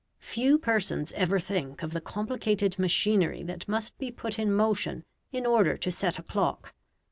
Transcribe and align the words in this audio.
Few 0.17 0.57
persons 0.57 1.13
ever 1.13 1.39
think 1.39 1.83
of 1.83 1.93
the 1.93 2.01
complicated 2.01 2.79
machinery 2.79 3.43
that 3.43 3.67
must 3.67 3.99
be 3.99 4.09
put 4.09 4.39
in 4.39 4.51
motion 4.51 5.03
in 5.31 5.45
order 5.45 5.77
to 5.77 5.91
set 5.91 6.17
a 6.17 6.23
clock. 6.23 6.73